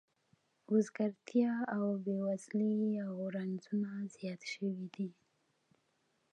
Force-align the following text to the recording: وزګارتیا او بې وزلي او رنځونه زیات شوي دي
وزګارتیا 0.71 1.53
او 1.75 1.85
بې 2.03 2.17
وزلي 2.25 2.77
او 3.05 3.13
رنځونه 3.35 3.91
زیات 4.15 4.41
شوي 4.51 4.85
دي 4.95 5.09